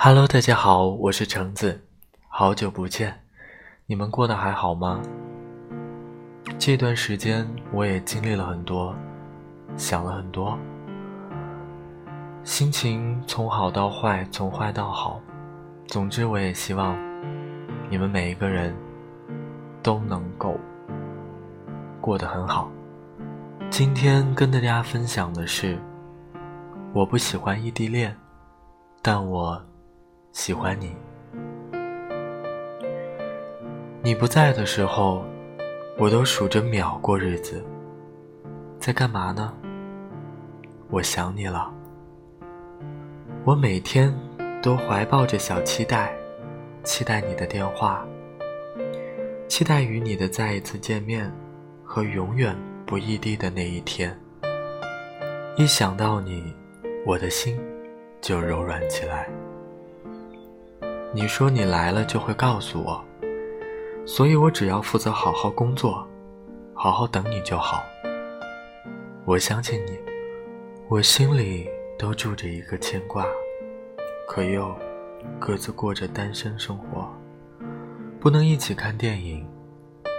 [0.00, 1.84] Hello，大家好，我是橙子，
[2.28, 3.20] 好久不见，
[3.84, 5.02] 你们过得还好吗？
[6.56, 8.94] 这段时间我也经历了很多，
[9.76, 10.56] 想了很多，
[12.44, 15.20] 心情从好到坏，从坏到好，
[15.88, 16.96] 总之我也希望
[17.90, 18.72] 你们每一个人
[19.82, 20.56] 都能够
[22.00, 22.70] 过得很好。
[23.68, 25.76] 今天跟大家分享的是，
[26.94, 28.16] 我不喜欢异地恋，
[29.02, 29.60] 但我。
[30.32, 30.94] 喜欢你，
[34.02, 35.24] 你不在的时候，
[35.98, 37.64] 我都数着秒过日子。
[38.78, 39.52] 在干嘛呢？
[40.90, 41.72] 我想你了。
[43.44, 44.14] 我每天
[44.62, 46.14] 都怀抱着小期待，
[46.84, 48.06] 期待你的电话，
[49.48, 51.30] 期待与你的再一次见面
[51.82, 54.16] 和永远不异地的那一天。
[55.56, 56.54] 一想到你，
[57.04, 57.58] 我的心
[58.20, 59.28] 就柔软起来。
[61.10, 63.02] 你说你来了就会告诉我，
[64.04, 66.06] 所以我只要负责好好工作，
[66.74, 67.82] 好好等你就好。
[69.24, 69.98] 我相信你，
[70.90, 71.66] 我心里
[71.98, 73.24] 都住着一个牵挂，
[74.26, 74.74] 可又
[75.38, 77.10] 各自过着单身生活，
[78.20, 79.46] 不能一起看电影，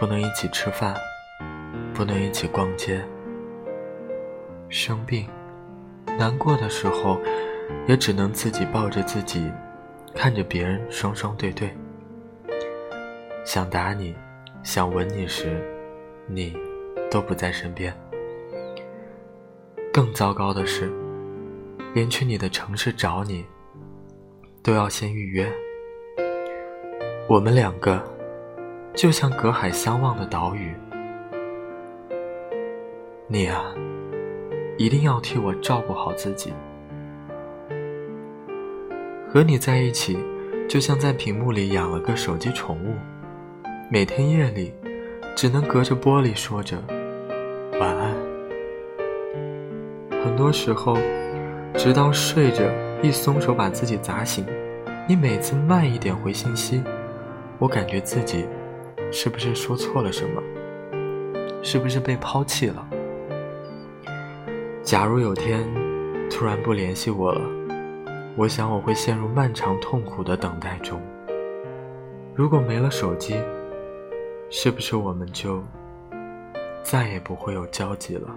[0.00, 0.96] 不能一起吃饭，
[1.94, 3.00] 不能一起逛街。
[4.68, 5.28] 生病、
[6.18, 7.18] 难过的时候，
[7.86, 9.48] 也只能自己抱着自己。
[10.14, 11.70] 看着别人双双对对，
[13.44, 14.14] 想打你，
[14.62, 15.60] 想吻你时，
[16.28, 16.56] 你
[17.10, 17.92] 都不在身边。
[19.92, 20.90] 更糟糕的是，
[21.92, 23.44] 连去你的城市找你，
[24.62, 25.50] 都要先预约。
[27.28, 28.02] 我们两个
[28.94, 30.74] 就像隔海相望的岛屿，
[33.26, 33.74] 你啊，
[34.78, 36.52] 一定要替我照顾好自己。
[39.32, 40.18] 和你在一起，
[40.68, 42.92] 就像在屏幕里养了个手机宠物，
[43.90, 44.74] 每天夜里
[45.34, 46.76] 只能隔着玻璃说着
[47.80, 48.14] 晚安。
[50.22, 50.98] 很多时候，
[51.78, 52.62] 直到睡着
[53.02, 54.44] 一松手把自己砸醒，
[55.08, 56.82] 你每次慢一点回信息，
[57.58, 58.44] 我感觉自己
[59.10, 60.42] 是不是说错了什么？
[61.62, 62.86] 是不是被抛弃了？
[64.82, 65.66] 假如有天
[66.28, 67.61] 突然不联系我了。
[68.34, 71.00] 我想我会陷入漫长痛苦的等待中。
[72.34, 73.36] 如果没了手机，
[74.48, 75.62] 是不是我们就
[76.82, 78.34] 再也不会有交集了？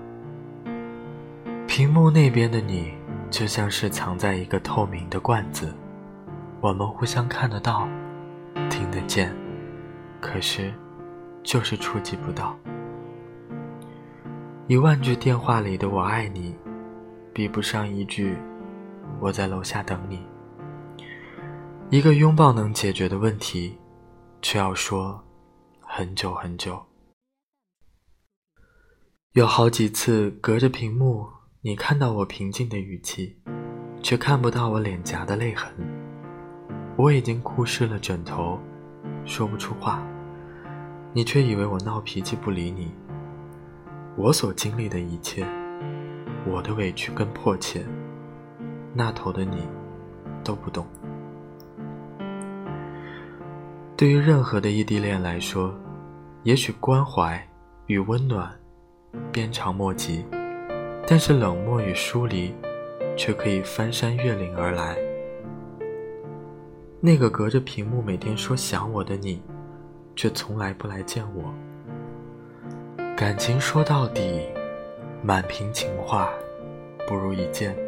[1.65, 2.91] 屏幕那边的你，
[3.29, 5.73] 就像是藏在一个透明的罐子，
[6.59, 7.87] 我们互相看得到、
[8.69, 9.33] 听得见，
[10.19, 10.73] 可是
[11.41, 12.53] 就是触及不到。
[14.67, 16.53] 一万句电话里的“我爱你”，
[17.31, 18.35] 比不上一句。
[19.19, 20.21] 我在楼下等你。
[21.89, 23.77] 一个拥抱能解决的问题，
[24.41, 25.23] 却要说
[25.79, 26.83] 很久很久。
[29.33, 31.27] 有好几次隔着屏幕，
[31.61, 33.37] 你看到我平静的语气，
[34.01, 35.71] 却看不到我脸颊的泪痕。
[36.97, 38.57] 我已经哭湿了枕头，
[39.25, 40.01] 说不出话，
[41.13, 42.93] 你却以为我闹脾气不理你。
[44.17, 45.45] 我所经历的一切，
[46.47, 47.85] 我的委屈跟迫切。
[48.97, 49.57] 那头的你
[50.41, 50.87] 都不懂。
[53.97, 55.73] 对于任何的异地恋来说，
[56.43, 57.45] 也许关怀
[57.87, 58.49] 与温暖
[59.31, 60.25] 鞭长莫及，
[61.05, 62.55] 但是冷漠与疏离
[63.17, 64.97] 却可以翻山越岭而来。
[67.01, 69.41] 那个隔着屏幕每天说想我的你，
[70.15, 71.53] 却从来不来见我。
[73.15, 74.41] 感情说到底，
[75.21, 76.29] 满屏情话
[77.07, 77.84] 不如一见。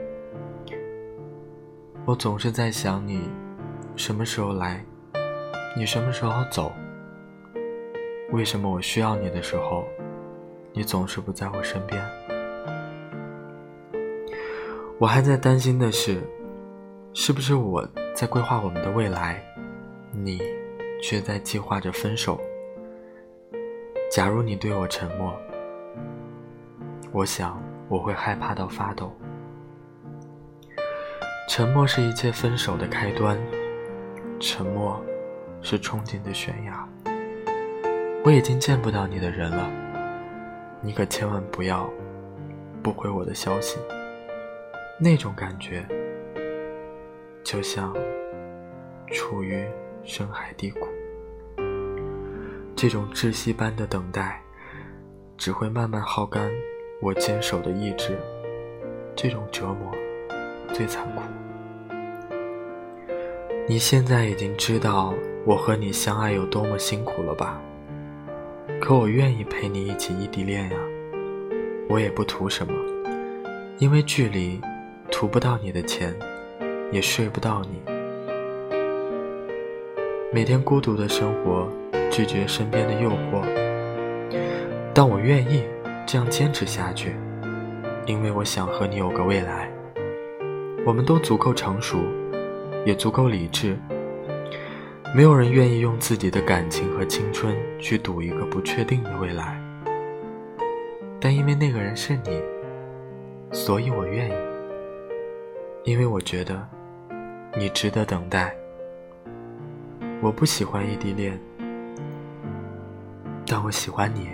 [2.07, 3.29] 我总是在想你，
[3.97, 4.81] 什么时候来？
[5.75, 6.71] 你什么时候走？
[8.31, 9.83] 为什么我需要你的时候，
[10.71, 12.01] 你总是不在我身边？
[14.97, 16.21] 我还在担心的是，
[17.13, 17.85] 是不是我
[18.15, 19.43] 在规划我们的未来，
[20.13, 20.39] 你
[21.01, 22.39] 却在计划着分手？
[24.09, 25.37] 假如你对我沉默，
[27.11, 29.11] 我想我会害怕到发抖。
[31.47, 33.39] 沉默是一切分手的开端，
[34.37, 35.01] 沉默
[35.61, 36.87] 是憧憬的悬崖。
[38.25, 39.71] 我已经见不到你的人了，
[40.81, 41.89] 你可千万不要
[42.83, 43.79] 不回我的消息。
[44.99, 45.87] 那种感觉，
[47.45, 47.95] 就像
[49.07, 49.65] 处于
[50.03, 50.85] 深海低谷。
[52.75, 54.41] 这种窒息般的等待，
[55.37, 56.51] 只会慢慢耗干
[57.01, 58.19] 我坚守的意志。
[59.15, 59.95] 这种折磨。
[60.73, 61.21] 最残酷。
[63.67, 65.13] 你现在已经知道
[65.45, 67.61] 我和你相爱有多么辛苦了吧？
[68.79, 70.77] 可我愿意陪你一起异地恋呀，
[71.89, 72.73] 我也不图什么，
[73.77, 74.61] 因为距离，
[75.11, 76.15] 图不到你的钱，
[76.91, 77.81] 也睡不到你。
[80.31, 81.67] 每天孤独的生活，
[82.11, 83.41] 拒绝身边的诱惑，
[84.93, 85.63] 但我愿意
[86.05, 87.15] 这样坚持下去，
[88.05, 89.66] 因为我想和你有个未来。
[90.87, 91.99] 我们都足够成熟。
[92.85, 93.77] 也足够理智。
[95.13, 99.61] 没有人愿意用自己的感情和青春去赌一个不确定的未来，
[101.19, 102.41] 但因为那个人是你，
[103.51, 104.33] 所以我愿意。
[105.83, 106.65] 因为我觉得
[107.57, 108.55] 你值得等待。
[110.21, 111.37] 我不喜欢异地恋，
[113.45, 114.29] 但我喜欢你。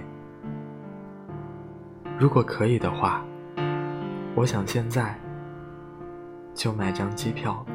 [2.20, 3.26] 如果可以的话，
[4.36, 5.16] 我想现在
[6.54, 7.66] 就买张机票。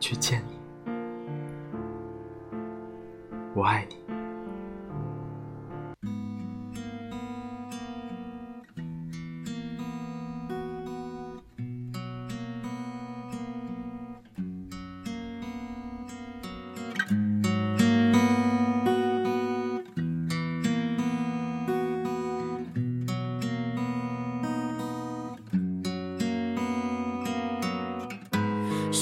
[0.00, 0.92] 去见你，
[3.52, 4.07] 我爱你。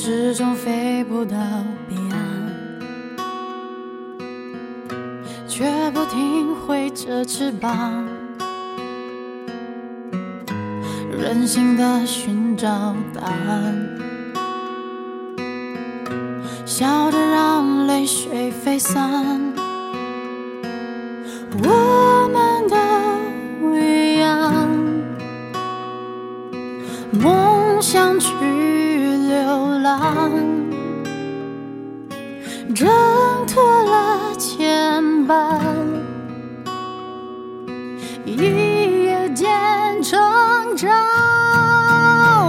[0.08, 1.36] 始终飞不到
[1.88, 2.20] 彼岸，
[5.48, 8.06] 却不停挥着翅膀，
[11.10, 13.98] 任性的寻找答案，
[16.64, 19.52] 笑着让泪水飞散。
[32.74, 32.88] 挣
[33.46, 35.60] 脱了牵绊，
[38.24, 38.34] 一
[39.04, 40.18] 夜间成
[40.76, 40.90] 长。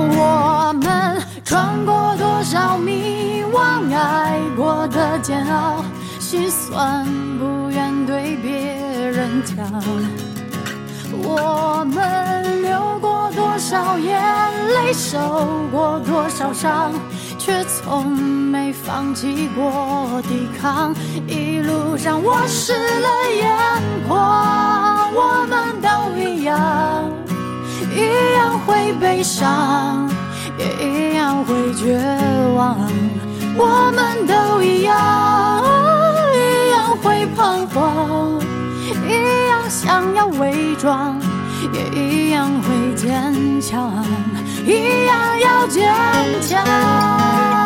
[0.10, 5.86] 我们穿过多少迷惘，爱过的煎熬，
[6.20, 7.06] 心酸
[7.40, 8.52] 不愿对别
[9.12, 9.56] 人讲。
[11.24, 14.20] 我们流过多少眼
[14.70, 15.18] 泪，受
[15.72, 16.92] 过多少伤。
[17.48, 20.94] 却从没放弃过抵抗，
[21.26, 23.48] 一路上我湿了眼
[24.06, 25.10] 眶。
[25.16, 25.88] 我们都
[26.20, 27.10] 一样，
[27.96, 30.10] 一样会悲伤，
[30.60, 31.98] 也一样会绝
[32.54, 32.78] 望。
[33.56, 35.64] 我们都一样，
[36.36, 38.42] 一样会彷徨，
[39.08, 41.17] 一样想要伪装，
[41.78, 44.04] 也一样会坚强。
[44.66, 45.84] 一样要坚
[46.42, 47.57] 强。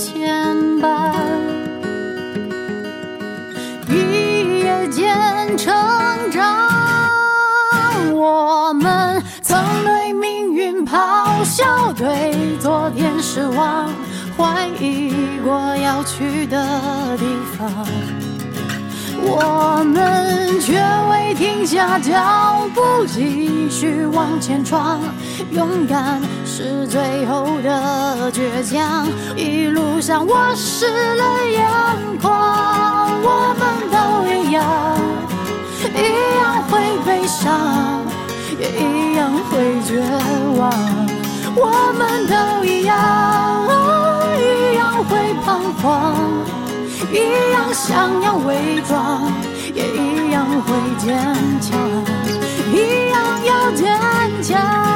[0.00, 1.12] 牵绊
[3.86, 5.70] 一夜间成
[6.30, 6.70] 长
[8.14, 13.90] 我们曾对命运咆哮对昨天失望
[14.38, 15.12] 怀疑
[15.44, 16.66] 过要去的
[17.18, 17.26] 地
[17.58, 17.70] 方。
[19.22, 20.80] 我们却
[21.34, 25.00] 停下脚步，继续往前闯。
[25.50, 29.06] 勇敢是最后的倔强，
[29.36, 31.68] 一路上我湿了眼
[32.20, 32.30] 眶。
[33.22, 33.96] 我们都
[34.32, 34.64] 一样，
[35.94, 35.98] 一
[36.38, 38.02] 样会悲伤，
[38.58, 40.00] 也一样会绝
[40.58, 40.70] 望。
[41.56, 42.94] 我们都一样，
[44.38, 46.14] 一样会彷徨，
[47.12, 49.20] 一样想要伪装，
[49.80, 51.16] 也一样会坚
[51.58, 51.70] 强，
[52.70, 53.88] 一样要坚
[54.42, 54.89] 强。